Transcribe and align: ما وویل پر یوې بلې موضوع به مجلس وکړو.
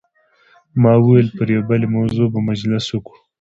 ما 0.81 0.93
وویل 0.99 1.27
پر 1.37 1.47
یوې 1.53 1.65
بلې 1.69 1.87
موضوع 1.95 2.27
به 2.33 2.39
مجلس 2.49 2.85
وکړو. 2.89 3.19